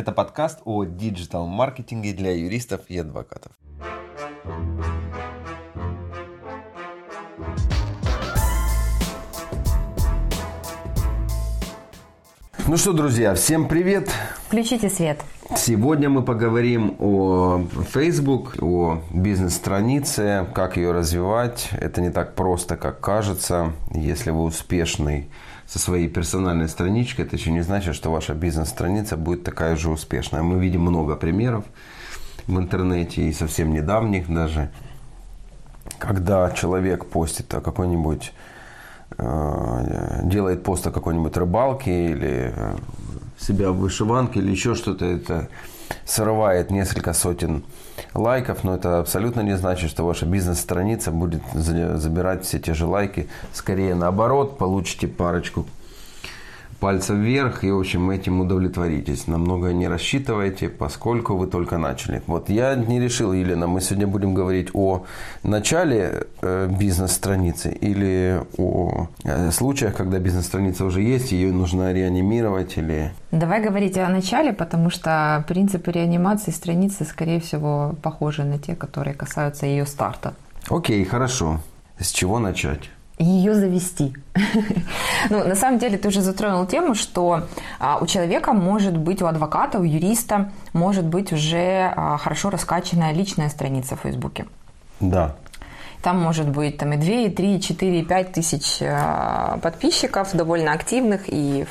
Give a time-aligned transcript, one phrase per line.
[0.00, 3.52] Это подкаст о диджитал-маркетинге для юристов и адвокатов.
[12.66, 14.08] Ну что, друзья, всем привет!
[14.46, 15.22] Включите свет.
[15.54, 21.68] Сегодня мы поговорим о Facebook, о бизнес-странице, как ее развивать.
[21.78, 23.74] Это не так просто, как кажется.
[23.92, 25.28] Если вы успешный
[25.70, 30.42] со своей персональной страничкой, это еще не значит, что ваша бизнес-страница будет такая же успешная.
[30.42, 31.64] Мы видим много примеров
[32.48, 34.72] в интернете и совсем недавних даже,
[36.00, 38.32] когда человек постит о какой-нибудь
[39.16, 42.76] э, делает пост о какой-нибудь рыбалке или э,
[43.38, 45.48] себя в вышиванке или еще что-то, это
[46.04, 47.64] срывает несколько сотен
[48.14, 53.28] лайков, но это абсолютно не значит, что ваша бизнес-страница будет забирать все те же лайки.
[53.52, 55.66] Скорее наоборот, получите парочку
[56.80, 59.26] пальца вверх и, в общем, этим удовлетворитесь.
[59.26, 62.22] Намного не рассчитывайте, поскольку вы только начали.
[62.26, 65.04] Вот я не решил, Елена, мы сегодня будем говорить о
[65.42, 73.12] начале э, бизнес-страницы или о э, случаях, когда бизнес-страница уже есть, ее нужно реанимировать или...
[73.30, 79.14] Давай говорить о начале, потому что принципы реанимации страницы, скорее всего, похожи на те, которые
[79.14, 80.34] касаются ее старта.
[80.68, 81.60] Окей, хорошо.
[81.98, 82.90] С чего начать?
[83.22, 84.14] Ее завести.
[85.30, 87.42] ну, на самом деле, ты уже затронул тему, что
[87.78, 93.12] а, у человека может быть, у адвоката, у юриста может быть уже а, хорошо раскачанная
[93.12, 94.46] личная страница в Фейсбуке.
[95.00, 95.36] Да.
[96.02, 100.32] Там может быть там, и 2, и 3, и 4, и 5 тысяч э, подписчиков,
[100.32, 101.66] довольно активных, и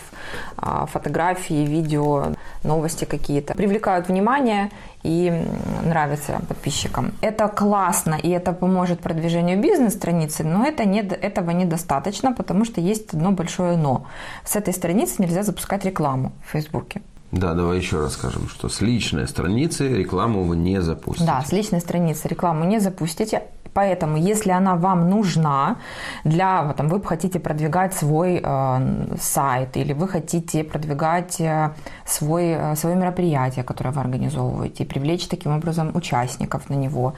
[0.55, 2.33] фотографии, видео,
[2.63, 3.55] новости какие-то.
[3.55, 4.69] Привлекают внимание
[5.03, 5.45] и
[5.83, 7.13] нравятся подписчикам.
[7.21, 13.13] Это классно, и это поможет продвижению бизнес-страницы, но это не, этого недостаточно, потому что есть
[13.13, 14.05] одно большое «но».
[14.43, 17.01] С этой страницы нельзя запускать рекламу в Фейсбуке.
[17.31, 21.27] Да, давай еще раз скажем, что с личной страницы рекламу вы не запустите.
[21.27, 23.43] Да, с личной страницы рекламу не запустите.
[23.79, 25.77] Поэтому, если она вам нужна
[26.25, 31.71] для, там, вы хотите продвигать свой э, сайт или вы хотите продвигать э,
[32.05, 37.13] свой, э, свое мероприятие, которое вы организовываете, и привлечь таким образом участников на него,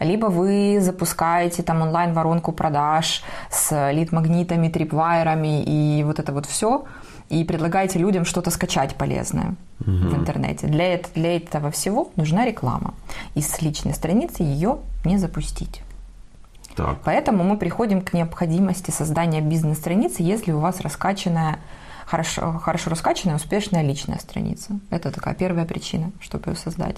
[0.00, 6.84] либо вы запускаете там онлайн-воронку продаж с лид-магнитами, трипвайерами и вот это вот все,
[7.30, 9.90] и предлагаете людям что-то скачать полезное угу.
[9.90, 10.66] в интернете.
[10.66, 12.92] Для, для этого всего нужна реклама.
[13.34, 14.76] И с личной страницы ее
[15.06, 15.82] не запустить.
[16.76, 16.98] Так.
[17.04, 21.58] Поэтому мы приходим к необходимости создания бизнес-страницы, если у вас раскачанная
[22.12, 24.78] хорошо, хорошо раскачанная, успешная личная страница.
[24.90, 26.96] Это такая первая причина, чтобы ее создать.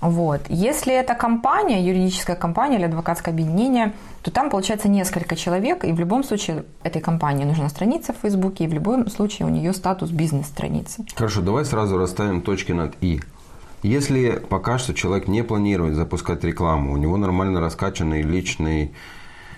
[0.00, 0.40] Вот.
[0.48, 6.00] Если это компания, юридическая компания или адвокатское объединение, то там получается несколько человек, и в
[6.00, 10.10] любом случае этой компании нужна страница в Фейсбуке, и в любом случае у нее статус
[10.10, 11.04] бизнес-страницы.
[11.14, 13.20] Хорошо, давай сразу расставим точки над «и».
[13.84, 18.94] Если пока что человек не планирует запускать рекламу, у него нормально раскачанный личный,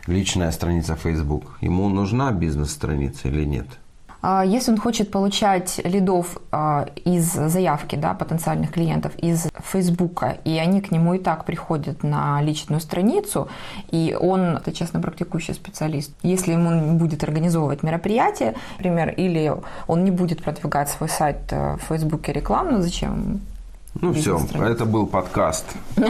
[0.08, 3.66] личная страница Facebook, ему нужна бизнес-страница или нет?
[4.22, 10.58] А если он хочет получать лидов а, из заявки да, потенциальных клиентов из Фейсбука, и
[10.58, 13.46] они к нему и так приходят на личную страницу,
[13.92, 19.54] и он, это честно практикующий специалист, если ему будет организовывать мероприятие, например, или
[19.86, 23.40] он не будет продвигать свой сайт э, в Фейсбуке рекламно, зачем
[24.00, 25.66] ну все, это был подкаст.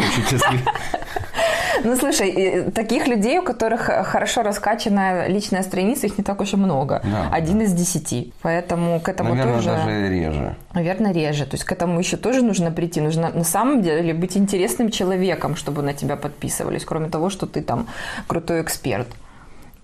[1.85, 6.57] Ну слушай, таких людей, у которых хорошо раскачанная личная страница, их не так уж и
[6.57, 7.03] много.
[7.05, 7.65] Да, Один да.
[7.65, 8.33] из десяти.
[8.43, 9.69] Поэтому к этому Наверное, тоже...
[9.69, 10.57] даже реже.
[10.73, 11.45] Наверное, реже.
[11.45, 13.01] То есть к этому еще тоже нужно прийти.
[13.01, 17.63] Нужно на самом деле быть интересным человеком, чтобы на тебя подписывались, кроме того, что ты
[17.63, 17.87] там
[18.27, 19.07] крутой эксперт.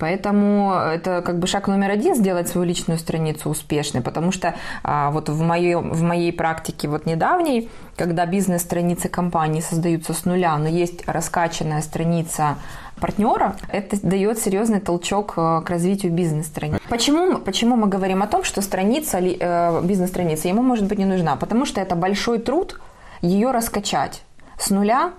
[0.02, 5.12] Поэтому это как бы шаг номер один сделать свою личную страницу успешной, потому что а,
[5.12, 10.66] вот в моей, в моей практике вот недавней, когда бизнес-страницы компании создаются с нуля, но
[10.66, 12.56] есть раскачанная страница
[12.98, 16.82] партнера, это дает серьезный толчок э, к развитию бизнес-страницы.
[16.88, 21.36] Почему, почему мы говорим о том, что страница, э, бизнес-страница ему может быть не нужна?
[21.36, 22.80] Потому что это большой труд
[23.20, 24.24] ее раскачать
[24.58, 25.12] с нуля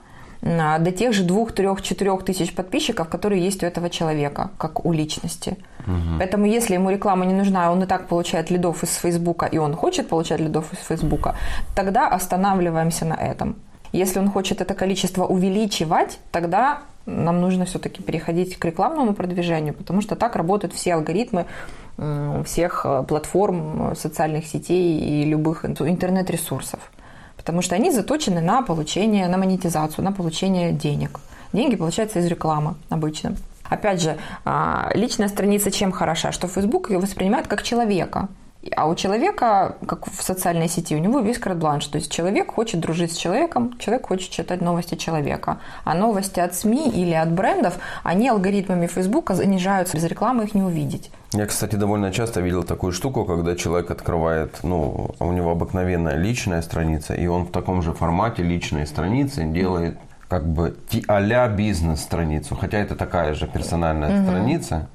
[0.44, 4.92] до тех же двух, трех, четырех тысяч подписчиков, которые есть у этого человека, как у
[4.92, 5.57] личности.
[5.88, 6.18] Угу.
[6.19, 9.74] Поэтому, если ему реклама не нужна, он и так получает лидов из Фейсбука, и он
[9.74, 11.36] хочет получать лидов из Фейсбука,
[11.75, 13.56] тогда останавливаемся на этом.
[13.94, 20.01] Если он хочет это количество увеличивать, тогда нам нужно все-таки переходить к рекламному продвижению, потому
[20.01, 21.45] что так работают все алгоритмы
[22.44, 26.80] всех э, платформ э, социальных сетей и любых интернет-ресурсов
[27.44, 31.19] потому что они заточены на получение, на монетизацию, на получение денег.
[31.51, 33.36] Деньги получаются из рекламы обычно.
[33.63, 36.31] Опять же, а, личная страница чем хороша?
[36.31, 38.30] Что Facebook ее воспринимает как человека.
[38.75, 41.86] А у человека, как в социальной сети, у него весь карт-бланш.
[41.88, 45.60] То есть человек хочет дружить с человеком, человек хочет читать новости человека.
[45.83, 49.98] А новости от СМИ или от брендов, они алгоритмами Фейсбука занижаются.
[49.98, 51.12] Без рекламы их не увидеть.
[51.33, 56.62] Я, кстати, довольно часто видел такую штуку, когда человек открывает, ну, у него обыкновенная личная
[56.62, 59.98] страница, и он в таком же формате личной страницы делает
[60.30, 60.75] как бы
[61.07, 64.27] а-ля бизнес-страницу, хотя это такая же персональная угу.
[64.27, 64.89] страница,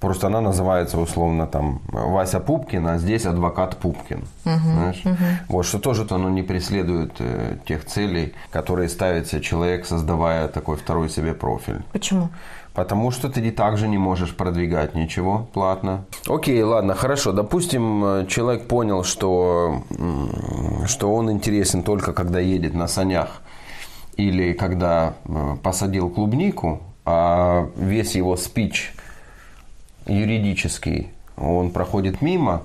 [0.00, 4.24] Просто она называется условно там Вася Пупкин, а здесь адвокат Пупкин.
[4.44, 5.02] Угу, знаешь?
[5.04, 5.24] Угу.
[5.48, 10.76] Вот, что тоже оно не преследует э, тех целей, которые ставит себе человек, создавая такой
[10.76, 11.82] второй себе профиль.
[11.92, 12.28] Почему?
[12.74, 16.04] Потому что ты и так же не можешь продвигать ничего платно.
[16.28, 17.32] Окей, ладно, хорошо.
[17.32, 19.82] Допустим, э, человек понял, что,
[20.86, 23.40] что он интересен только когда едет на санях
[24.18, 28.92] или когда э, посадил клубнику, а весь его спич–
[30.06, 32.62] юридический, он проходит мимо.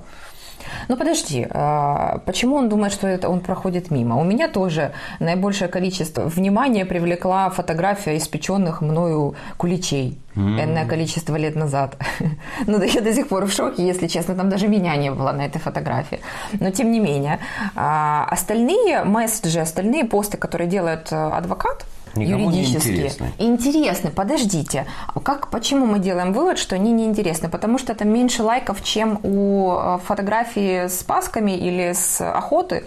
[0.88, 4.16] Ну подожди, а почему он думает, что это он проходит мимо?
[4.16, 10.18] У меня тоже наибольшее количество внимания привлекла фотография испеченных мною куличей.
[10.34, 10.64] Mm-hmm.
[10.64, 11.96] Энное количество лет назад.
[12.66, 14.34] ну, да я до сих пор в шоке, если честно.
[14.34, 16.20] Там даже меня не было на этой фотографии.
[16.58, 17.38] Но тем не менее.
[17.74, 22.94] А, остальные месседжи, остальные посты, которые делает э, адвокат, Никому юридические.
[22.94, 23.32] Не интересны.
[23.38, 24.10] интересны.
[24.10, 24.86] Подождите.
[25.22, 27.48] Как, почему мы делаем вывод, что они неинтересны?
[27.48, 32.84] Потому что это меньше лайков, чем у э, фотографии с пасками или с охоты?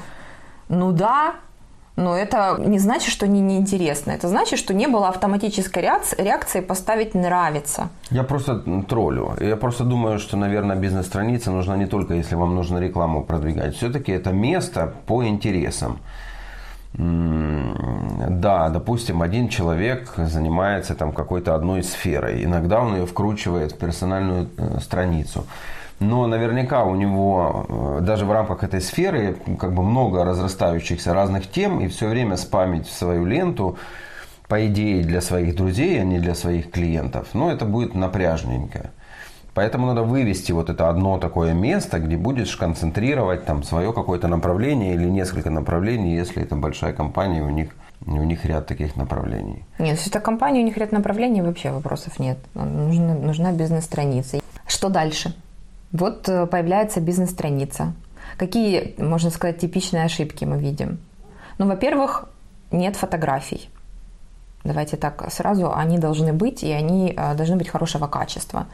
[0.70, 1.36] Ну да,
[1.96, 4.12] но это не значит, что они неинтересны.
[4.12, 7.90] Это значит, что не было автоматической реакции поставить «нравится».
[8.12, 9.36] Я просто троллю.
[9.40, 13.76] Я просто думаю, что, наверное, бизнес-страница нужна не только, если вам нужно рекламу продвигать.
[13.76, 16.00] Все-таки это место по интересам
[16.98, 22.44] да, допустим, один человек занимается там какой-то одной сферой.
[22.44, 25.46] Иногда он ее вкручивает в персональную э, страницу.
[26.00, 31.50] Но наверняка у него э, даже в рамках этой сферы как бы много разрастающихся разных
[31.50, 33.78] тем, и все время спамить в свою ленту,
[34.48, 38.92] по идее, для своих друзей, а не для своих клиентов, ну, это будет напряжненько.
[39.56, 44.94] Поэтому надо вывести вот это одно такое место, где будешь концентрировать там свое какое-то направление
[44.96, 47.70] или несколько направлений, если это большая компания, у них
[48.06, 49.64] у них ряд таких направлений.
[49.80, 52.38] Нет, если это компания, у них ряд направлений, вообще вопросов нет.
[52.54, 54.40] Нужна, нужна бизнес-страница.
[54.68, 55.34] Что дальше?
[55.94, 57.94] Вот э, появляется бизнес-страница.
[58.38, 60.98] Какие, можно сказать, типичные ошибки мы видим?
[61.58, 62.28] Ну, во-первых,
[62.72, 63.70] нет фотографий.
[64.66, 68.68] Давайте так сразу, они должны быть, и они э, должны быть хорошего качества.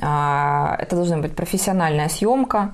[0.00, 2.72] А, это должна быть профессиональная съемка,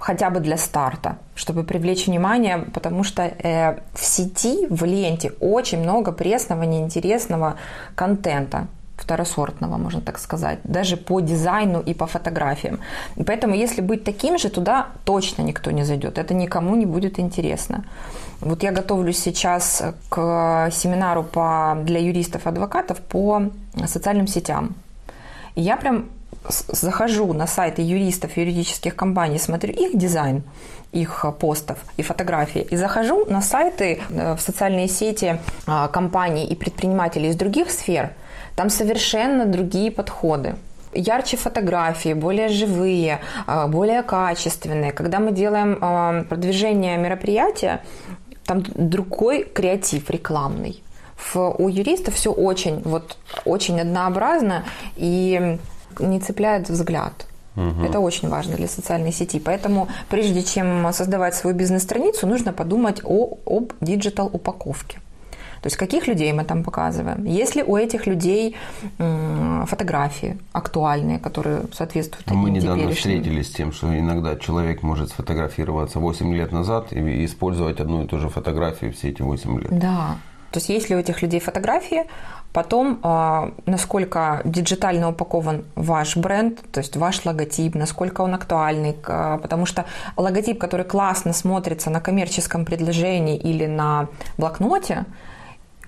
[0.00, 5.80] хотя бы для старта, чтобы привлечь внимание, потому что э, в сети, в ленте очень
[5.80, 7.56] много пресного, неинтересного
[7.94, 8.66] контента
[8.96, 12.80] второсортного, можно так сказать, даже по дизайну и по фотографиям.
[13.26, 16.18] Поэтому, если быть таким же, туда точно никто не зайдет.
[16.18, 17.84] Это никому не будет интересно.
[18.40, 23.42] Вот я готовлюсь сейчас к семинару по, для юристов-адвокатов по
[23.86, 24.74] социальным сетям.
[25.54, 26.08] И я прям
[26.48, 30.42] захожу на сайты юристов, юридических компаний, смотрю их дизайн,
[30.92, 36.54] их постов и фотографии, и захожу на сайты э, в социальные сети а, компаний и
[36.54, 38.12] предпринимателей из других сфер,
[38.56, 40.54] там совершенно другие подходы
[40.94, 44.92] ярче фотографии, более живые, а, более качественные.
[44.92, 47.82] Когда мы делаем а, продвижение мероприятия,
[48.44, 50.82] там другой креатив рекламный.
[51.34, 54.64] у юристов все очень, вот, очень однообразно,
[54.96, 55.58] и
[56.00, 57.26] не цепляет взгляд.
[57.56, 57.84] Угу.
[57.84, 59.40] Это очень важно для социальной сети.
[59.40, 65.00] Поэтому прежде чем создавать свою бизнес-страницу, нужно подумать о, об диджитал-упаковке.
[65.60, 67.24] То есть каких людей мы там показываем?
[67.24, 68.54] Есть ли у этих людей
[69.66, 76.32] фотографии актуальные, которые соответствуют Мы недавно встретились с тем, что иногда человек может сфотографироваться 8
[76.34, 79.78] лет назад и использовать одну и ту же фотографию все эти 8 лет.
[79.78, 80.18] Да.
[80.50, 82.04] То есть есть ли у этих людей фотографии,
[82.52, 89.66] Потом, а, насколько диджитально упакован ваш бренд, то есть ваш логотип, насколько он актуальный, потому
[89.66, 89.84] что
[90.16, 95.04] логотип, который классно смотрится на коммерческом предложении или на блокноте,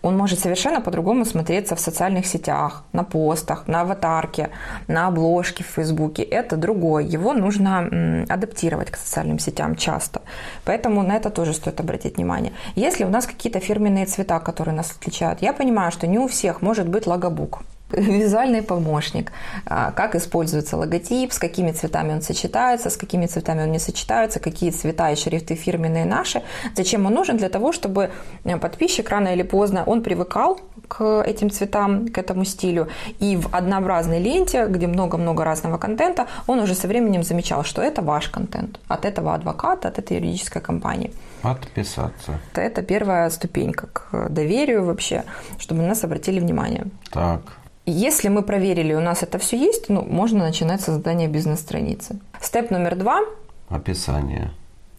[0.03, 4.51] он может совершенно по-другому смотреться в социальных сетях, на постах, на аватарке,
[4.89, 6.23] на обложке в Фейсбуке.
[6.23, 7.05] Это другое.
[7.05, 10.23] Его нужно адаптировать к социальным сетям часто.
[10.65, 12.53] Поэтому на это тоже стоит обратить внимание.
[12.77, 16.63] Если у нас какие-то фирменные цвета, которые нас отличают, я понимаю, что не у всех
[16.63, 17.63] может быть логобук.
[17.93, 19.33] Визуальный помощник,
[19.67, 24.41] а, как используется логотип, с какими цветами он сочетается, с какими цветами он не сочетается,
[24.41, 26.43] какие цвета и шрифты фирменные наши.
[26.77, 27.37] Зачем он нужен?
[27.37, 28.11] Для того, чтобы
[28.45, 32.89] э, подписчик рано или поздно, он привыкал к этим цветам, к этому стилю,
[33.21, 38.03] и в однообразной ленте, где много-много разного контента, он уже со временем замечал, что это
[38.03, 41.13] ваш контент от этого адвоката, от этой юридической компании.
[41.43, 42.41] Отписаться.
[42.55, 45.25] Это первая ступенька к доверию вообще,
[45.59, 46.87] чтобы на нас обратили внимание.
[47.11, 47.60] Так.
[47.91, 52.21] Если мы проверили, у нас это все есть, ну, можно начинать создание бизнес-страницы.
[52.41, 53.21] Степ номер два.
[53.69, 54.53] Описание.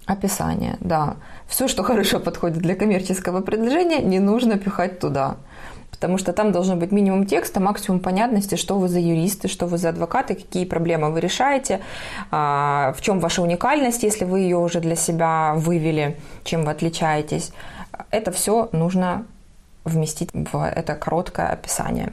[0.06, 1.16] Описание, да.
[1.48, 5.38] Все, что хорошо подходит для коммерческого предложения, не нужно пихать туда.
[5.90, 9.78] Потому что там должен быть минимум текста, максимум понятности, что вы за юристы, что вы
[9.78, 11.80] за адвокаты, какие проблемы вы решаете,
[12.30, 17.52] а, в чем ваша уникальность, если вы ее уже для себя вывели, чем вы отличаетесь.
[18.10, 19.26] Это все нужно
[19.86, 22.12] вместить в это короткое описание.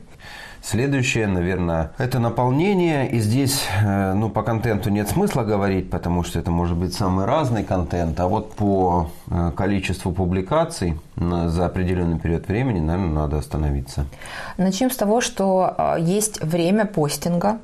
[0.71, 3.11] Следующее, наверное, это наполнение.
[3.11, 7.25] И здесь, э, ну, по контенту нет смысла говорить, потому что это может быть самый
[7.25, 8.21] разный контент.
[8.21, 14.05] А вот по э, количеству публикаций за определенный период времени, наверное, надо остановиться.
[14.59, 17.61] Начнем с того, что э, есть время постинга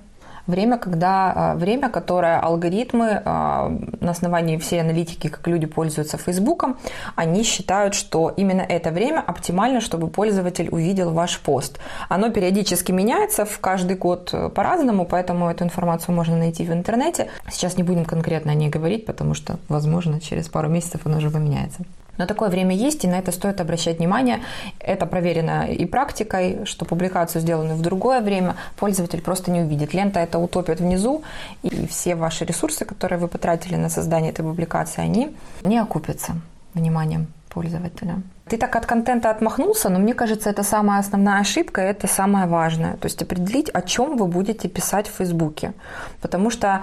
[0.47, 3.69] время, когда, а, время, которое алгоритмы а,
[4.01, 6.77] на основании всей аналитики, как люди пользуются Фейсбуком,
[7.17, 11.79] они считают, что именно это время оптимально, чтобы пользователь увидел ваш пост.
[12.09, 17.29] Оно периодически меняется в каждый год э, по-разному, поэтому эту информацию можно найти в интернете.
[17.51, 21.31] Сейчас не будем конкретно о ней говорить, потому что, возможно, через пару месяцев оно уже
[21.31, 21.85] поменяется.
[22.19, 24.41] Но такое время есть, и на это стоит обращать внимание.
[24.79, 29.95] Это проверено и практикой, что публикацию, сделанную в другое время, пользователь просто не увидит.
[29.95, 31.23] Лента это утопит внизу,
[31.63, 36.35] и все ваши ресурсы, которые вы потратили на создание этой публикации, они не окупятся
[36.75, 38.23] вниманием пользователя.
[38.49, 42.97] Ты так от контента отмахнулся, но мне кажется, это самая основная ошибка, это самое важное.
[42.99, 45.73] То есть определить, о чем вы будете писать в Фейсбуке.
[46.21, 46.83] Потому что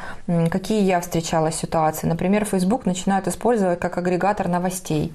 [0.49, 2.07] какие я встречала ситуации.
[2.07, 5.13] Например, Фейсбук начинают использовать как агрегатор новостей.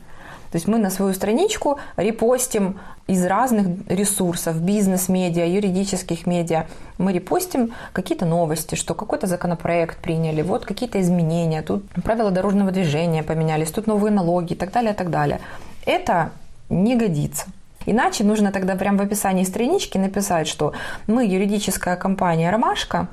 [0.53, 6.67] То есть мы на свою страничку репостим из разных ресурсов, бизнес-медиа, юридических медиа,
[6.99, 13.25] мы репостим какие-то новости, что какой-то законопроект приняли, вот какие-то изменения, тут правила дорожного движения
[13.25, 15.41] поменялись, тут новые налоги и так далее, и так далее.
[15.87, 16.33] Это
[16.69, 17.47] не годится.
[17.87, 20.73] Иначе нужно тогда прямо в описании странички написать, что
[21.07, 23.07] мы юридическая компания «Ромашка»,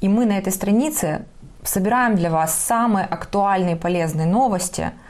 [0.00, 1.24] и мы на этой странице
[1.62, 4.90] собираем для вас самые актуальные полезные новости–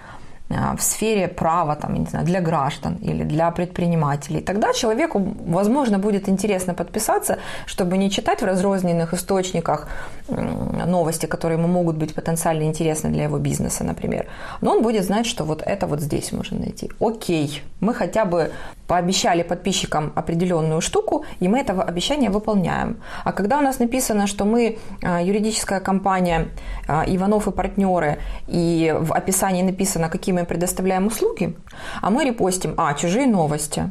[0.49, 4.41] в сфере права, там, не знаю, для граждан или для предпринимателей.
[4.41, 9.89] Тогда человеку, возможно, будет интересно подписаться, чтобы не читать в разрозненных источниках
[10.29, 14.27] новости, которые ему могут быть потенциально интересны для его бизнеса, например.
[14.61, 16.91] Но он будет знать, что вот это вот здесь можно найти.
[17.01, 18.51] Окей, мы хотя бы
[18.89, 22.97] пообещали подписчикам определенную штуку, и мы этого обещания выполняем.
[23.25, 26.49] А когда у нас написано, что мы а, юридическая компания
[26.89, 28.19] а, Иванов и партнеры,
[28.49, 31.55] и в описании написано, какие мы предоставляем услуги,
[32.01, 33.91] а мы репостим, а, чужие новости,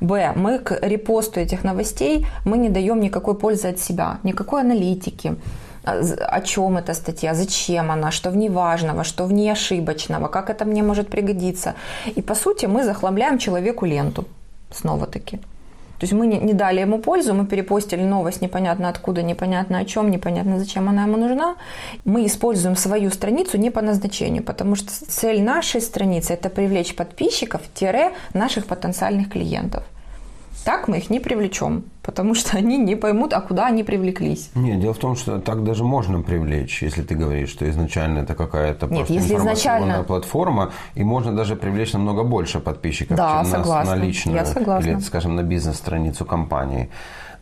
[0.00, 0.32] Б.
[0.34, 5.36] Мы к репосту этих новостей мы не даем никакой пользы от себя, никакой аналитики,
[5.84, 10.50] о чем эта статья, зачем она, что в ней важного, что в ней ошибочного, как
[10.50, 11.74] это мне может пригодиться.
[12.16, 14.24] И по сути мы захламляем человеку ленту
[14.72, 15.40] снова-таки.
[15.98, 19.84] То есть мы не, не дали ему пользу, мы перепостили новость непонятно откуда, непонятно о
[19.84, 21.54] чем, непонятно зачем она ему нужна.
[22.04, 28.66] Мы используем свою страницу не по назначению, потому что цель нашей страницы– это привлечь подписчиков-наших
[28.66, 29.84] потенциальных клиентов.
[30.64, 34.50] Так мы их не привлечем, потому что они не поймут, а куда они привлеклись.
[34.54, 38.34] Нет, дело в том, что так даже можно привлечь, если ты говоришь, что изначально это
[38.34, 40.02] какая-то Нет, просто если изначально...
[40.02, 43.94] платформа, и можно даже привлечь намного больше подписчиков, да, чем согласна.
[43.94, 44.88] на, на личную Я согласна.
[44.88, 46.90] или, скажем, на бизнес-страницу компании.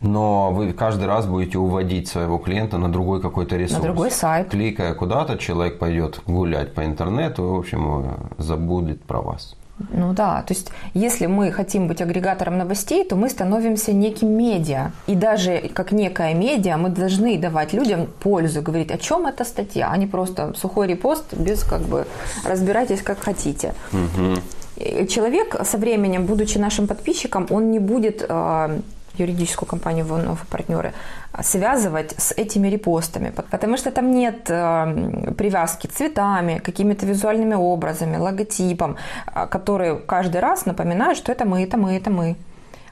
[0.01, 3.79] Но вы каждый раз будете уводить своего клиента на другой какой-то ресурс.
[3.79, 4.49] На другой сайт.
[4.49, 9.55] Кликая куда-то, человек пойдет гулять по интернету и, в общем, забудет про вас.
[9.91, 14.91] Ну да, то есть если мы хотим быть агрегатором новостей, то мы становимся неким медиа.
[15.07, 19.89] И даже как некая медиа мы должны давать людям пользу, говорить, о чем эта статья,
[19.91, 22.05] а не просто сухой репост без как бы
[22.45, 23.73] разбирайтесь как хотите.
[23.91, 25.07] Угу.
[25.07, 28.79] Человек со временем, будучи нашим подписчиком, он не будет э,
[29.17, 30.93] юридическую компанию Иванов и партнеры,
[31.41, 38.97] связывать с этими репостами, потому что там нет э, привязки цветами, какими-то визуальными образами, логотипом,
[39.27, 42.35] э, которые каждый раз напоминают, что это мы, это мы, это мы.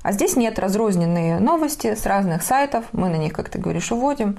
[0.03, 4.37] А здесь нет разрозненные новости с разных сайтов, мы на них, как ты говоришь, уводим.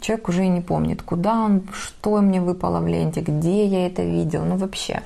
[0.00, 4.02] Человек уже и не помнит, куда он, что мне выпало в ленте, где я это
[4.02, 5.02] видел, ну вообще.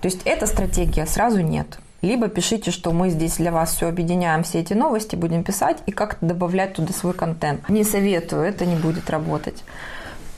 [0.00, 1.78] То есть эта стратегия сразу нет.
[2.02, 5.92] Либо пишите, что мы здесь для вас все объединяем, все эти новости будем писать и
[5.92, 7.68] как-то добавлять туда свой контент.
[7.68, 9.64] Не советую, это не будет работать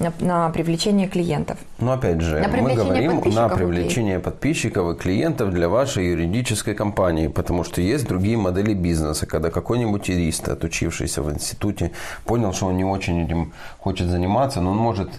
[0.01, 1.59] на, на привлечение клиентов.
[1.79, 7.65] Но опять же, мы говорим на привлечение подписчиков и клиентов для вашей юридической компании, потому
[7.65, 11.93] что есть другие модели бизнеса, когда какой-нибудь юрист, отучившийся в институте,
[12.25, 15.11] понял, что он не очень этим хочет заниматься, но он может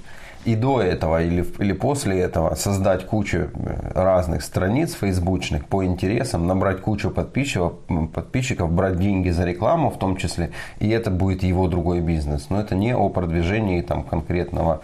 [0.46, 6.48] и до этого или, или после этого создать кучу э, разных страниц фейсбучных по интересам,
[6.48, 7.74] набрать кучу подписчиков,
[8.14, 12.50] подписчиков, брать деньги за рекламу в том числе, и это будет его другой бизнес.
[12.50, 14.82] Но это не о продвижении там, конкретного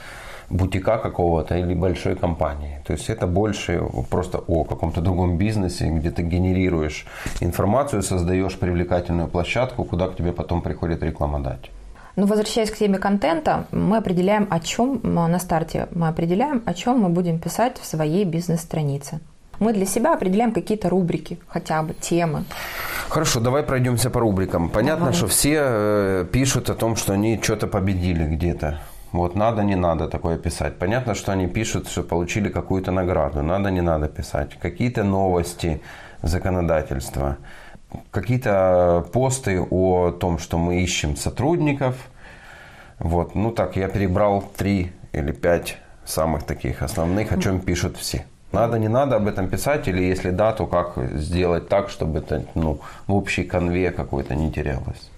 [0.50, 2.82] бутика какого-то или большой компании.
[2.86, 7.06] То есть это больше просто о каком-то другом бизнесе, где ты генерируешь
[7.42, 11.72] информацию, создаешь привлекательную площадку, куда к тебе потом приходит рекламодатель.
[12.18, 17.00] Но возвращаясь к теме контента, мы определяем, о чем на старте мы определяем, о чем
[17.00, 19.20] мы будем писать в своей бизнес-странице.
[19.60, 22.44] Мы для себя определяем какие-то рубрики, хотя бы темы.
[23.08, 24.70] Хорошо, давай пройдемся по рубрикам.
[24.70, 25.14] Понятно, Давай.
[25.14, 28.80] что все э, пишут о том, что они что-то победили где-то.
[29.12, 30.78] Вот надо, не надо такое писать.
[30.78, 33.44] Понятно, что они пишут, что получили какую-то награду.
[33.44, 34.58] Надо, не надо писать.
[34.60, 35.82] Какие-то новости
[36.24, 37.38] законодательства.
[38.12, 41.96] Какие-то посты о том, что мы ищем сотрудников.
[43.00, 48.26] Вот, ну так, я перебрал три или пять самых таких основных, о чем пишут все.
[48.52, 52.46] Надо, не надо об этом писать, или если да, то как сделать так, чтобы это
[52.56, 55.12] ну, в общей конве какой-то не терялось.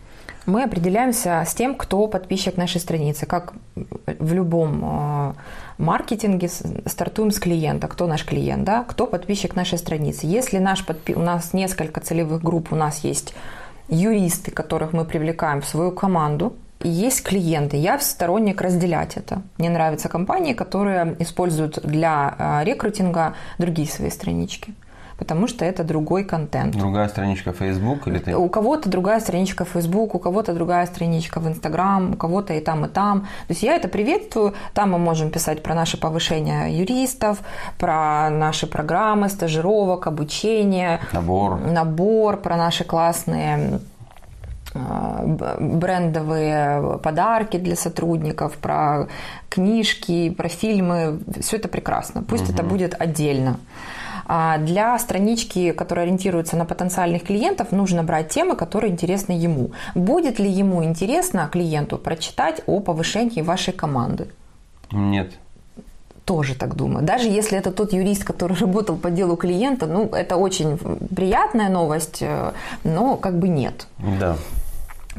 [0.49, 3.27] Мы определяемся с тем, кто подписчик нашей страницы.
[3.27, 5.33] Как в любом э,
[5.77, 6.49] маркетинге
[6.85, 7.87] стартуем с клиента.
[7.87, 8.83] Кто наш клиент, да?
[8.83, 10.25] Кто подписчик нашей страницы.
[10.25, 13.35] Если наш подпи- у нас несколько целевых групп, у нас есть
[13.89, 17.77] юристы, которых мы привлекаем в свою команду, и есть клиенты.
[17.77, 19.43] Я сторонник разделять это.
[19.59, 24.73] Мне нравятся компании, которые используют для э, рекрутинга другие свои странички,
[25.19, 26.75] потому что это другой контент.
[26.75, 28.35] Другая страничка Facebook или ты?
[28.35, 32.85] У кого-то другая страничка Facebook, у кого-то другая страничка в Instagram, у кого-то и там,
[32.85, 33.21] и там.
[33.21, 34.53] То есть я это приветствую.
[34.73, 37.39] Там мы можем писать про наше повышение юристов,
[37.77, 41.59] про наши программы стажировок, обучение, Набор.
[41.59, 43.81] набор, про наши классные
[44.73, 49.07] э, брендовые подарки для сотрудников, про
[49.49, 51.19] книжки, про фильмы.
[51.41, 52.23] Все это прекрасно.
[52.23, 53.57] Пусть это будет отдельно.
[54.31, 59.71] А Для странички, которая ориентируется на потенциальных клиентов, нужно брать темы, которые интересны ему.
[59.95, 64.27] Будет ли ему интересно клиенту прочитать о повышении вашей команды?
[64.91, 65.31] Нет.
[66.25, 67.03] Тоже так думаю.
[67.03, 72.19] Даже если это тот юрист, который работал по делу клиента, ну, это очень приятная новость,
[72.21, 72.51] э,
[72.83, 73.87] но как бы нет.
[73.97, 74.37] Да.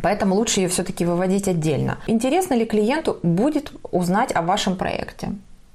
[0.00, 1.98] Поэтому лучше ее все-таки выводить отдельно.
[2.06, 5.32] Интересно ли клиенту будет узнать о вашем проекте?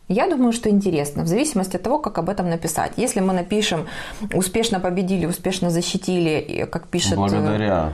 [0.08, 2.94] Я думаю, что интересно, в зависимости от того, как об этом написать.
[2.98, 3.88] Если мы напишем
[4.34, 7.94] «успешно победили, успешно защитили», как пишет э, Благодаря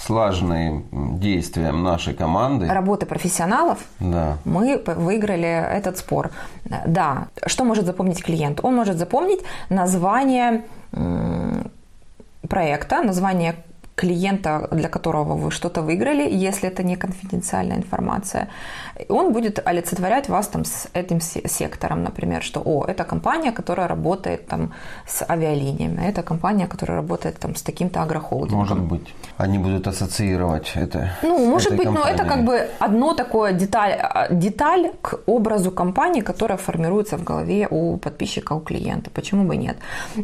[0.00, 6.30] слаженным действиям нашей команды, работы профессионалов, да, мы выиграли этот спор.
[6.86, 8.60] Да, что может запомнить клиент?
[8.62, 10.64] Он может запомнить название
[12.48, 13.56] проекта, название
[13.96, 18.48] клиента, для которого вы что-то выиграли, если это не конфиденциальная информация.
[19.08, 23.88] Он будет олицетворять вас там с этим се- сектором, например, что, о, это компания, которая
[23.88, 24.72] работает там
[25.06, 28.58] с авиалиниями, это компания, которая работает там с таким-то агрохолдингом.
[28.58, 29.14] может быть.
[29.38, 31.10] Они будут ассоциировать это.
[31.22, 32.28] Ну, может быть, но это компанией.
[32.28, 37.96] как бы одно такое деталь, а, деталь к образу компании, которая формируется в голове у
[37.96, 39.10] подписчика, у клиента.
[39.10, 39.76] Почему бы нет?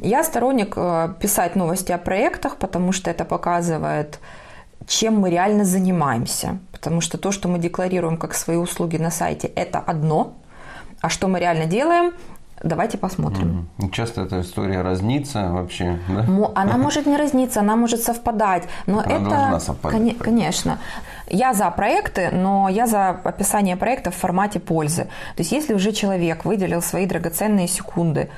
[0.03, 3.60] Я сторонник э, писать новости о проектах, потому что это показывает,
[4.87, 6.59] чем мы реально занимаемся.
[6.73, 10.33] Потому что то, что мы декларируем как свои услуги на сайте, это одно,
[11.01, 12.13] а что мы реально делаем,
[12.63, 13.69] давайте посмотрим.
[13.79, 13.91] Мгм.
[13.91, 16.27] Часто эта история разнится вообще, да?
[16.55, 20.01] Она может не разниться, она может совпадать, но Она это, должна совпадать.
[20.01, 20.79] коне- конечно.
[21.29, 25.05] Я за проекты, но я за описание проекта в формате пользы.
[25.37, 28.29] То есть, если уже человек выделил свои драгоценные секунды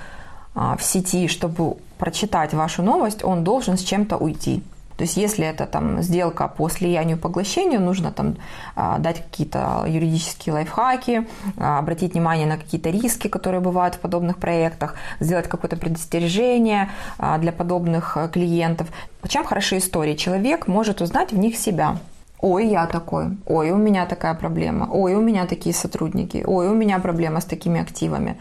[0.55, 4.63] а, в сети, чтобы прочитать вашу новость, он должен с чем-то уйти.
[4.97, 8.37] То есть, если это там сделка по слиянию поглощению, нужно там
[8.77, 11.27] а, дать какие-то юридические лайфхаки,
[11.57, 17.39] а, обратить внимание на какие-то риски, которые бывают в подобных проектах, сделать какое-то предостережение а,
[17.39, 18.89] для подобных а, клиентов.
[19.29, 20.15] Чем хороши истории?
[20.15, 21.99] Человек может узнать в них себя.
[22.43, 23.39] Ой, я такой.
[23.47, 24.89] Ой, у меня такая проблема.
[24.91, 26.43] Ой, у меня такие сотрудники.
[26.45, 28.37] Ой, у меня проблема с такими активами.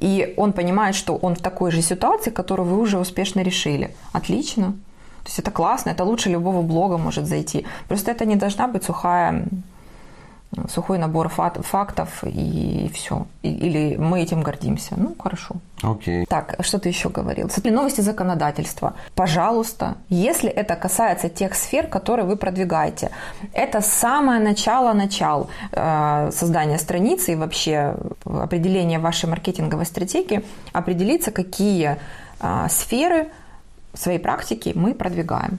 [0.00, 3.94] И он понимает, что он в такой же ситуации, которую вы уже успешно решили.
[4.12, 4.74] Отлично.
[5.24, 7.66] То есть это классно, это лучше любого блога может зайти.
[7.88, 9.46] Просто это не должна быть сухая
[10.68, 13.26] сухой набор фактов и все.
[13.42, 14.94] Или мы этим гордимся.
[14.96, 15.56] Ну, хорошо.
[15.82, 16.22] Окей.
[16.22, 16.26] Okay.
[16.28, 17.50] Так, что ты еще говорил?
[17.64, 18.94] Новости законодательства.
[19.14, 23.10] Пожалуйста, если это касается тех сфер, которые вы продвигаете,
[23.52, 31.96] это самое начало начал э, создания страницы и вообще определения вашей маркетинговой стратегии, определиться, какие
[32.40, 33.28] э, сферы
[33.94, 35.58] своей практики мы продвигаем.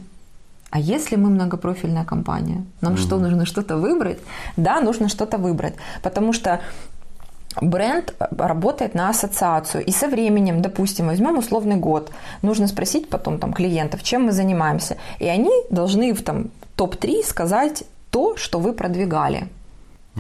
[0.72, 3.02] А если мы многопрофильная компания, нам угу.
[3.02, 4.20] что, нужно что-то выбрать?
[4.58, 6.60] Да, нужно что-то выбрать, потому что
[7.62, 9.86] бренд работает на ассоциацию.
[9.86, 14.98] И со временем, допустим, возьмем условный год, нужно спросить потом там клиентов, чем мы занимаемся.
[15.20, 19.48] И они должны в там, топ-3 сказать то, что вы продвигали.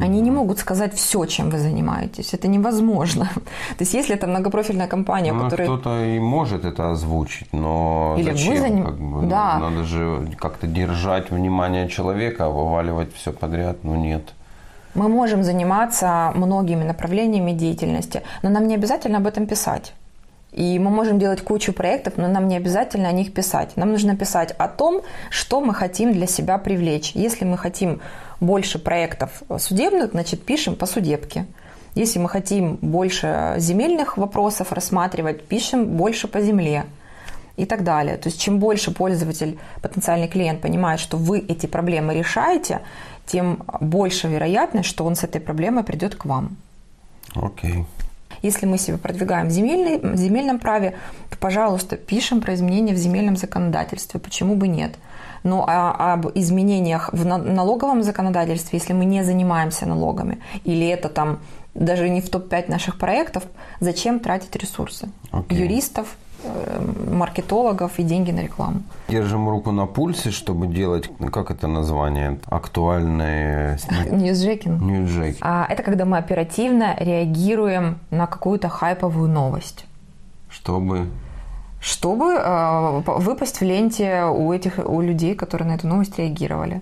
[0.01, 2.33] Они не могут сказать все, чем вы занимаетесь.
[2.33, 3.29] Это невозможно.
[3.77, 5.67] То есть, если это многопрофильная компания, ну, которая...
[5.67, 8.53] Кто-то и может это озвучить, но Или зачем?
[8.53, 8.85] Вы заним...
[8.85, 9.59] как бы, да.
[9.59, 13.77] Надо же как-то держать внимание человека, а вываливать все подряд.
[13.83, 14.33] Ну, нет.
[14.95, 19.93] Мы можем заниматься многими направлениями деятельности, но нам не обязательно об этом писать.
[20.55, 23.75] И мы можем делать кучу проектов, но нам не обязательно о них писать.
[23.75, 27.11] Нам нужно писать о том, что мы хотим для себя привлечь.
[27.13, 27.99] Если мы хотим
[28.39, 31.45] больше проектов судебных, значит, пишем по судебке.
[31.95, 36.85] Если мы хотим больше земельных вопросов рассматривать, пишем больше по земле
[37.55, 38.17] и так далее.
[38.17, 42.81] То есть чем больше пользователь, потенциальный клиент понимает, что вы эти проблемы решаете,
[43.25, 46.57] тем больше вероятность, что он с этой проблемой придет к вам.
[47.33, 47.71] Окей.
[47.71, 47.85] Okay.
[48.41, 50.95] Если мы себя продвигаем в, земельной, в земельном праве,
[51.45, 54.19] пожалуйста, пишем про изменения в земельном законодательстве.
[54.19, 54.95] Почему бы нет?
[55.43, 61.37] Но а, об изменениях в налоговом законодательстве, если мы не занимаемся налогами, или это там
[61.75, 63.43] даже не в топ-5 наших проектов,
[63.79, 65.07] зачем тратить ресурсы?
[65.31, 65.53] Okay.
[65.53, 66.81] Юристов, э,
[67.11, 68.81] маркетологов и деньги на рекламу.
[69.07, 73.77] Держим руку на пульсе, чтобы делать, как это название, актуальные...
[74.11, 74.81] Ньюсджекинг.
[74.81, 75.37] Ньюсджекинг.
[75.41, 79.85] А, это когда мы оперативно реагируем на какую-то хайповую новость.
[80.49, 81.07] Чтобы
[81.79, 86.81] чтобы э, выпасть в ленте у этих у людей, которые на эту новость реагировали.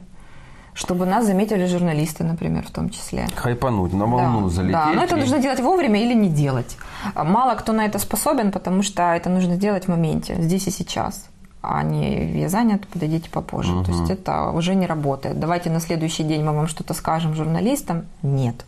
[0.75, 3.27] Чтобы нас заметили журналисты, например, в том числе.
[3.35, 4.73] Хайпануть, на волну да, залететь.
[4.73, 6.77] Да, но это нужно делать вовремя или не делать.
[7.13, 11.27] Мало кто на это способен, потому что это нужно делать в моменте, здесь и сейчас.
[11.61, 13.71] А не я занят, подойдите попозже.
[13.71, 13.83] Угу.
[13.85, 15.39] То есть это уже не работает.
[15.39, 18.05] Давайте на следующий день мы вам что-то скажем журналистам.
[18.21, 18.65] Нет.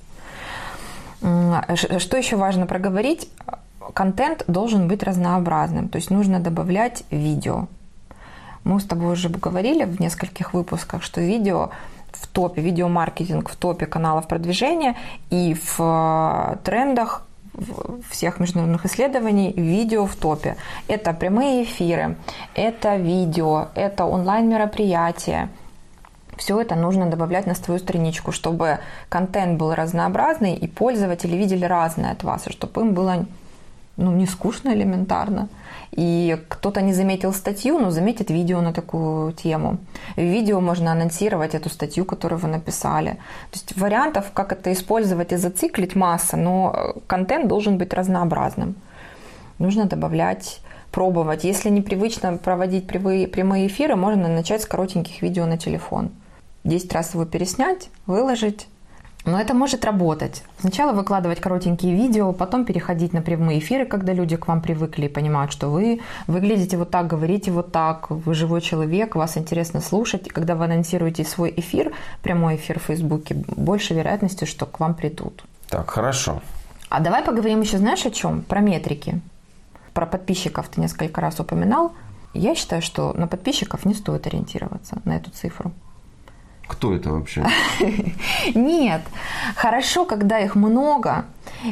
[1.22, 3.30] Что еще важно проговорить?
[3.94, 7.68] Контент должен быть разнообразным, то есть нужно добавлять видео.
[8.64, 11.70] Мы с тобой уже говорили в нескольких выпусках, что видео
[12.12, 14.96] в топе, видеомаркетинг в топе каналов продвижения
[15.30, 17.26] и в э, трендах
[18.10, 20.58] всех международных исследований видео в топе.
[20.88, 22.18] Это прямые эфиры,
[22.54, 25.50] это видео, это онлайн-мероприятия.
[26.38, 32.12] Все это нужно добавлять на свою страничку, чтобы контент был разнообразный и пользователи видели разное
[32.12, 33.26] от вас, и чтобы им было
[33.98, 35.48] ну, не скучно элементарно.
[35.92, 39.78] И кто-то не заметил статью, но заметит видео на такую тему.
[40.16, 43.12] В видео можно анонсировать эту статью, которую вы написали.
[43.52, 48.76] То есть вариантов, как это использовать и зациклить, масса, но контент должен быть разнообразным.
[49.58, 50.60] Нужно добавлять
[50.92, 51.46] пробовать.
[51.46, 56.12] Если непривычно проводить прямые эфиры, можно начать с коротеньких видео на телефон.
[56.66, 58.68] 10 раз его переснять, выложить,
[59.26, 60.44] но это может работать.
[60.60, 65.10] Сначала выкладывать коротенькие видео, потом переходить на прямые эфиры, когда люди к вам привыкли и
[65.10, 70.28] понимают, что вы выглядите вот так, говорите вот так, вы живой человек, вас интересно слушать.
[70.28, 74.94] И когда вы анонсируете свой эфир, прямой эфир в Фейсбуке, больше вероятности, что к вам
[74.94, 75.44] придут.
[75.70, 76.42] Так, хорошо.
[76.90, 78.44] А давай поговорим еще, знаешь, о чем?
[78.44, 79.20] Про метрики.
[79.94, 81.94] Про подписчиков ты несколько раз упоминал.
[82.34, 85.72] Я считаю, что на подписчиков не стоит ориентироваться, на эту цифру.
[86.68, 87.46] Кто это вообще?
[88.56, 89.02] Нет.
[89.56, 91.26] Хорошо, когда их много.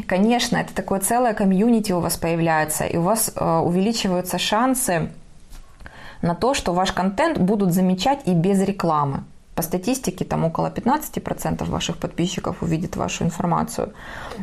[0.08, 5.10] Конечно, это такое целое комьюнити у вас появляется, и у вас э, увеличиваются шансы
[6.22, 9.24] на то, что ваш контент будут замечать и без рекламы.
[9.56, 13.94] По статистике там около 15% ваших подписчиков увидит вашу информацию.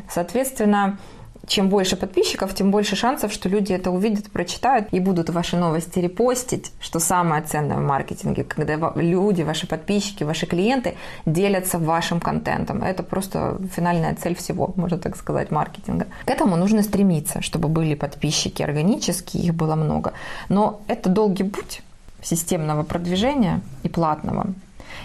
[0.08, 0.98] Соответственно,
[1.46, 5.98] чем больше подписчиков, тем больше шансов, что люди это увидят, прочитают и будут ваши новости
[5.98, 10.94] репостить, что самое ценное в маркетинге, когда люди, ваши подписчики, ваши клиенты
[11.26, 12.82] делятся вашим контентом.
[12.82, 16.06] Это просто финальная цель всего, можно так сказать, маркетинга.
[16.24, 20.12] К этому нужно стремиться, чтобы были подписчики органические, их было много.
[20.48, 21.82] Но это долгий путь
[22.22, 24.46] системного продвижения и платного.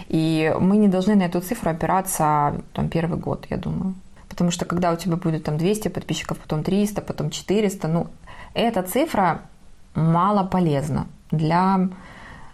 [0.08, 3.94] И мы не должны на эту цифру опираться там, первый год, я думаю.
[4.36, 8.08] Потому что когда у тебя будет там 200 подписчиков, потом 300, потом 400, ну,
[8.52, 9.40] эта цифра
[9.94, 11.88] мало полезна для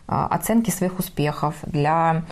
[0.07, 2.23] а, оценки своих успехов, для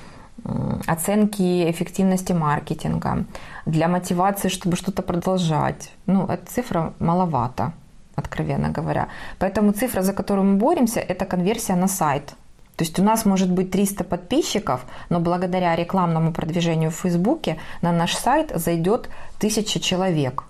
[0.86, 3.24] оценки эффективности маркетинга,
[3.66, 5.92] для мотивации, чтобы что-то продолжать.
[6.06, 7.72] Ну, эта цифра маловато,
[8.14, 9.08] откровенно говоря.
[9.38, 12.34] Поэтому цифра, за которую мы боремся, это конверсия на сайт.
[12.76, 17.92] То есть у нас может быть 300 подписчиков, но благодаря рекламному продвижению в Фейсбуке на
[17.92, 20.44] наш сайт зайдет 1000 человек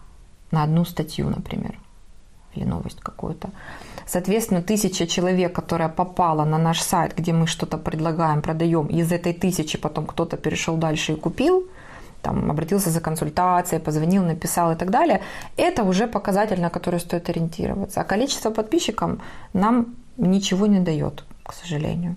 [0.50, 1.78] на одну статью, например,
[2.54, 3.50] или новость какую-то.
[4.06, 9.33] Соответственно, тысяча человек, которая попала на наш сайт, где мы что-то предлагаем, продаем, из этой
[9.33, 11.68] тысячи потом кто-то перешел дальше и купил,
[12.22, 15.20] там, обратился за консультацией, позвонил, написал и так далее,
[15.56, 18.00] это уже показатель, на который стоит ориентироваться.
[18.00, 19.20] А количество подписчиков
[19.52, 22.14] нам ничего не дает, к сожалению,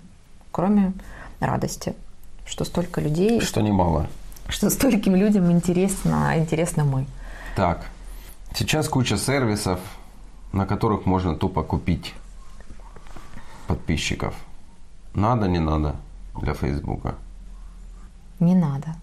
[0.52, 0.92] кроме
[1.40, 1.94] радости,
[2.46, 3.40] что столько людей...
[3.40, 4.06] Что немало.
[4.48, 7.06] Что стольким людям интересно, интересно мы.
[7.56, 7.84] Так,
[8.54, 9.80] сейчас куча сервисов,
[10.52, 12.14] на которых можно тупо купить
[13.66, 14.34] подписчиков.
[15.14, 15.96] Надо, не надо
[16.40, 17.16] для Фейсбука?
[18.38, 18.94] Не надо.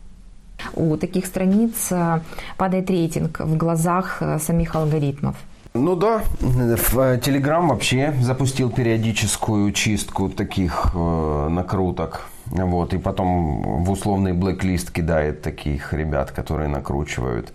[0.75, 2.21] У таких страниц э,
[2.55, 5.35] падает рейтинг в глазах э, самих алгоритмов.
[5.73, 12.27] Ну да, Телеграм вообще запустил периодическую чистку таких э, накруток.
[12.47, 17.53] Вот, и потом в условный блэк-лист кидает таких ребят, которые накручивают.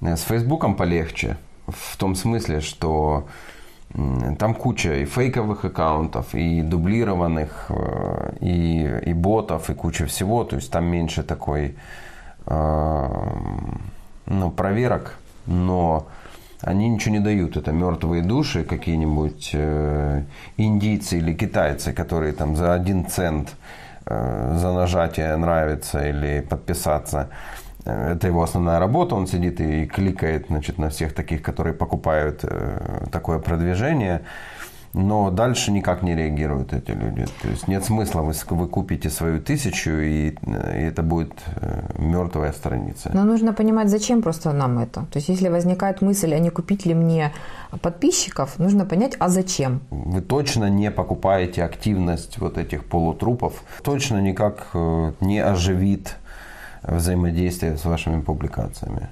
[0.00, 1.36] С Фейсбуком полегче.
[1.66, 3.26] В том смысле, что
[3.92, 10.44] там куча и фейковых аккаунтов, и дублированных, э, и, и ботов, и куча всего.
[10.44, 11.74] То есть там меньше такой
[12.46, 13.08] э,
[14.26, 16.06] ну, проверок, но
[16.60, 17.56] они ничего не дают.
[17.56, 20.22] Это мертвые души, какие-нибудь э,
[20.56, 23.56] индийцы или китайцы, которые там за один цент
[24.10, 27.28] за нажатие нравится или подписаться
[27.88, 33.06] это его основная работа, он сидит и кликает значит, на всех таких, которые покупают э,
[33.10, 34.22] такое продвижение.
[34.94, 37.26] Но дальше никак не реагируют эти люди.
[37.42, 42.52] То есть нет смысла, вы, вы купите свою тысячу, и, и это будет э, мертвая
[42.52, 43.10] страница.
[43.12, 45.00] Но нужно понимать, зачем просто нам это.
[45.12, 47.32] То есть если возникает мысль, а не купить ли мне
[47.82, 49.80] подписчиков, нужно понять, а зачем.
[49.90, 56.16] Вы точно не покупаете активность вот этих полутрупов, точно никак э, не оживит
[56.82, 59.08] взаимодействия с вашими публикациями.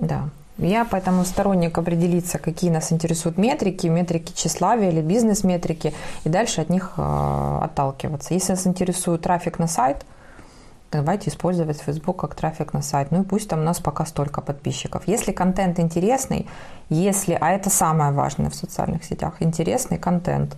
[0.00, 0.28] Да.
[0.58, 5.92] Я поэтому сторонник определиться, какие нас интересуют метрики, метрики тщеславия или бизнес-метрики,
[6.24, 8.34] и дальше от них э, отталкиваться.
[8.34, 10.06] Если нас интересует трафик на сайт,
[10.92, 13.10] давайте использовать Facebook как трафик на сайт.
[13.10, 15.02] Ну и пусть там у нас пока столько подписчиков.
[15.06, 16.46] Если контент интересный,
[16.88, 20.56] если, а это самое важное в социальных сетях, интересный контент.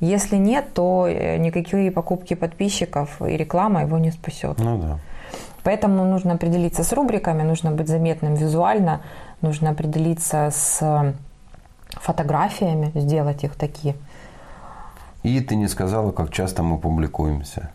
[0.00, 4.58] Если нет, то э, никакие покупки подписчиков и реклама его не спасет.
[4.58, 4.98] Ну да.
[5.64, 9.00] Поэтому нужно определиться с рубриками, нужно быть заметным визуально,
[9.42, 11.14] нужно определиться с
[11.90, 13.94] фотографиями, сделать их такие.
[15.22, 17.70] И ты не сказала, как часто мы публикуемся.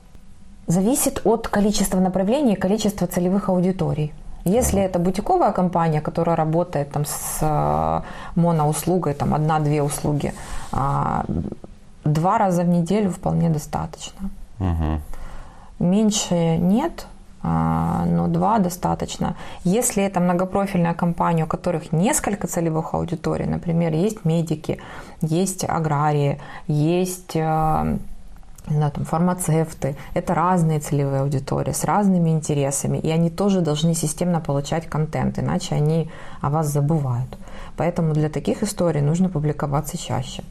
[0.67, 4.13] Зависит от количества направлений и количества целевых аудиторий.
[4.46, 8.02] Если это бутиковая компания, которая работает там, с э,
[8.36, 10.34] моноуслугой, там одна-две услуги,
[10.72, 11.24] а,
[12.04, 14.30] два раза в неделю вполне достаточно.
[14.60, 15.00] Угу.
[15.80, 17.08] Меньше нет,
[17.43, 19.36] но два достаточно.
[19.65, 24.79] Если это многопрофильная компания, у которых несколько целевых аудиторий, например, есть медики,
[25.21, 27.36] есть аграрии, есть
[28.67, 34.39] да, там, фармацевты, это разные целевые аудитории с разными интересами, и они тоже должны системно
[34.39, 36.10] получать контент, иначе они
[36.41, 37.38] о вас забывают.
[37.75, 40.43] Поэтому для таких историй нужно публиковаться чаще.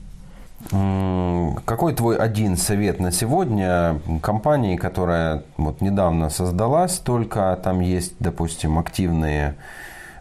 [0.70, 8.79] Какой твой один совет на сегодня компании, которая вот недавно создалась, только там есть, допустим,
[8.79, 9.57] активные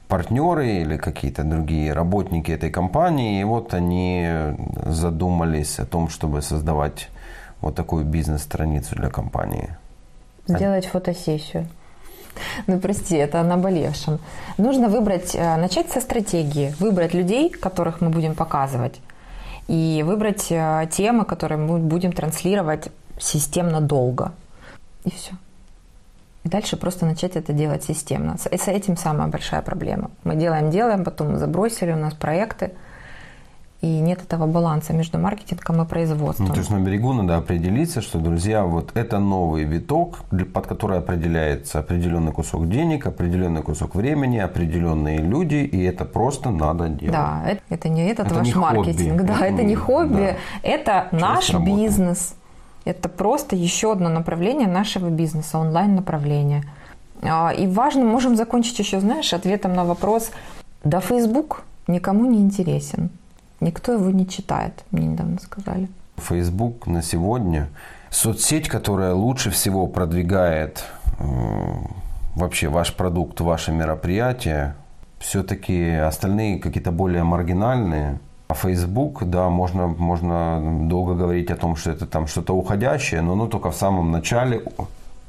[0.08, 4.28] партнеры или какие-то другие работники этой компании, и вот они
[4.86, 7.10] задумались о том, чтобы создавать
[7.62, 9.70] вот такую бизнес-страницу для компании?
[10.48, 11.68] Сделать фотосессию.
[12.68, 14.20] Ну, прости, это наболевшем.
[14.58, 19.00] Нужно выбрать, э, начать со стратегии, выбрать людей, которых мы будем показывать,
[19.68, 24.32] и выбрать э, темы, которые мы будем транслировать системно долго.
[25.04, 25.32] И все.
[26.44, 28.38] И дальше просто начать это делать системно.
[28.50, 30.10] И с этим самая большая проблема.
[30.24, 32.72] Мы делаем, делаем, потом забросили, у нас проекты–
[33.82, 36.48] и нет этого баланса между маркетингом и производством.
[36.48, 40.20] Ну, то есть на берегу надо определиться, что, друзья, вот это новый виток,
[40.54, 46.90] под который определяется определенный кусок денег, определенный кусок времени, определенные люди, и это просто надо
[46.90, 47.14] делать.
[47.14, 49.28] Да, это, это не этот это ваш не маркетинг, хобби.
[49.28, 50.36] да, это, это не хобби, да.
[50.70, 51.72] это Часть наш работы.
[51.72, 52.36] бизнес.
[52.86, 56.64] Это просто еще одно направление нашего бизнеса, онлайн-направление.
[57.24, 60.32] А, и важно, можем закончить еще, знаешь, ответом на вопрос,
[60.84, 63.10] да, Facebook никому не интересен.
[63.62, 65.88] Никто его не читает, мне недавно сказали.
[66.18, 67.70] Facebook на сегодня
[68.10, 70.84] соцсеть, которая лучше всего продвигает
[72.36, 74.76] вообще ваш продукт, ваше мероприятие,
[75.20, 78.20] все-таки остальные какие-то более маргинальные.
[78.48, 83.36] А Facebook, да, можно, можно долго говорить о том, что это там что-то уходящее, но
[83.36, 84.64] ну, только в самом начале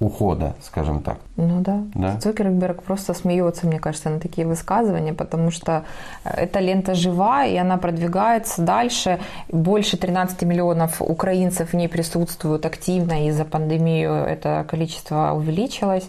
[0.04, 1.18] ухода, скажем так.
[1.36, 1.82] Ну да.
[1.94, 2.20] да.
[2.20, 5.84] Цукерберг просто смеется, мне кажется, на такие высказывания, потому что
[6.24, 9.18] э, эта лента жива, и она продвигается дальше.
[9.48, 16.08] Больше 13 миллионов украинцев в ней присутствуют активно, и за пандемию это количество увеличилось.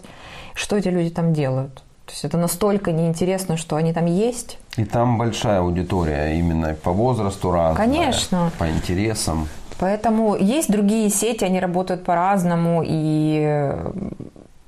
[0.54, 1.82] Что эти люди там делают?
[2.06, 4.58] То есть это настолько неинтересно, что они там есть.
[4.76, 7.86] И там большая аудитория именно по возрасту разная.
[7.86, 8.52] Конечно.
[8.58, 9.48] По интересам.
[9.84, 13.70] Поэтому есть другие сети, они работают по-разному и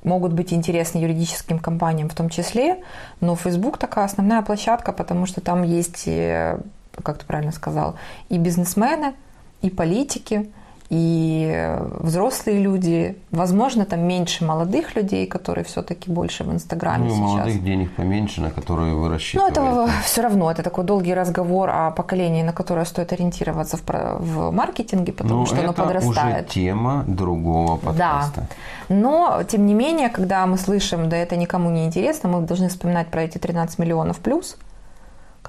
[0.05, 2.83] могут быть интересны юридическим компаниям в том числе,
[3.23, 7.95] но Facebook такая основная площадка, потому что там есть, как ты правильно сказал,
[8.29, 9.15] и бизнесмены,
[9.63, 10.51] и политики,
[10.89, 13.17] и взрослые люди.
[13.31, 17.21] Возможно, там меньше молодых людей, которые все-таки больше в Инстаграме ну, сейчас.
[17.21, 19.61] молодых денег поменьше, на которые вы рассчитываете.
[19.61, 20.51] Ну, это все равно.
[20.51, 23.83] Это такой долгий разговор о поколении, на которое стоит ориентироваться в,
[24.21, 26.37] в маркетинге, потому ну, что оно подрастает.
[26.37, 28.43] это уже тема другого подкаста.
[28.89, 28.95] Да.
[28.95, 33.09] Но, тем не менее, когда мы слышим, да это никому не интересно, мы должны вспоминать
[33.09, 34.57] про эти 13 миллионов плюс,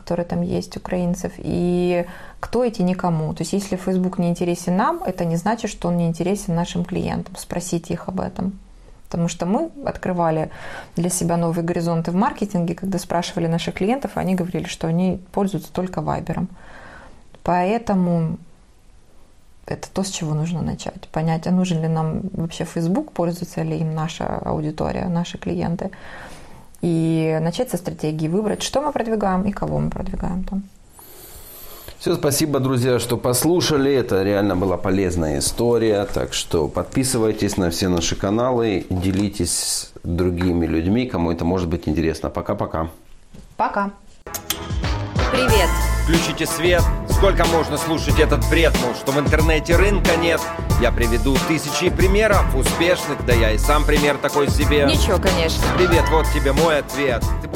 [0.08, 2.06] которые там есть украинцев, и
[2.40, 3.34] кто эти никому.
[3.34, 6.86] То есть если Facebook не интересен нам, это не значит, что он не интересен нашим
[6.86, 7.36] клиентам.
[7.36, 8.58] Спросите их об этом.
[9.10, 10.50] Потому что мы открывали
[10.96, 15.74] для себя новые горизонты в маркетинге, когда спрашивали наших клиентов, они говорили, что они пользуются
[15.74, 16.48] только Вайбером.
[17.44, 18.38] Поэтому
[19.66, 21.10] это то, с чего нужно начать.
[21.10, 25.92] Понять, а нужен ли нам вообще Facebook, пользуется ли им наша аудитория, наши клиенты
[26.82, 30.64] и начать со стратегии, выбрать, что мы продвигаем и кого мы продвигаем там.
[32.00, 33.92] Все, спасибо, друзья, что послушали.
[33.92, 36.06] Это реально была полезная история.
[36.06, 41.88] Так что подписывайтесь на все наши каналы, делитесь с другими людьми, кому это может быть
[41.88, 42.30] интересно.
[42.30, 42.90] Пока-пока.
[43.58, 43.92] Пока.
[45.32, 45.97] Привет.
[46.08, 46.82] Включите свет.
[47.10, 50.40] Сколько можно слушать этот бред, мол, что в интернете рынка нет?
[50.80, 54.86] Я приведу тысячи примеров успешных, да я и сам пример такой себе.
[54.86, 55.62] Ничего, конечно.
[55.76, 57.26] Привет, вот тебе мой ответ.
[57.42, 57.50] Ты